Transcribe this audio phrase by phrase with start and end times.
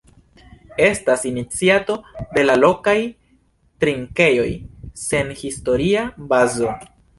[0.85, 1.97] Estas iniciato
[2.37, 2.97] de la lokaj
[3.85, 4.49] trinkejoj
[5.05, 6.75] sen historia bazo.